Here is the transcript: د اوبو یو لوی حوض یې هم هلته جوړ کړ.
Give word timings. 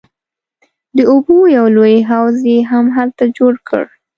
د 0.95 0.97
اوبو 1.11 1.37
یو 1.57 1.65
لوی 1.75 1.95
حوض 2.09 2.37
یې 2.51 2.57
هم 2.71 2.85
هلته 2.97 3.23
جوړ 3.37 3.53
کړ. 3.67 3.83